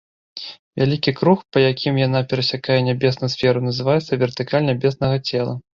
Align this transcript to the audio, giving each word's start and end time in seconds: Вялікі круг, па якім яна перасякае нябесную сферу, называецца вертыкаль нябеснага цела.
Вялікі 0.81 1.13
круг, 1.19 1.43
па 1.55 1.63
якім 1.71 2.01
яна 2.05 2.23
перасякае 2.33 2.79
нябесную 2.91 3.33
сферу, 3.35 3.65
называецца 3.71 4.13
вертыкаль 4.25 4.69
нябеснага 4.73 5.17
цела. 5.33 5.53